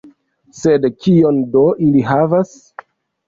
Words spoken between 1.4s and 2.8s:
do ili havas?